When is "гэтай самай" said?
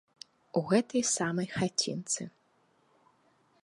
0.71-1.47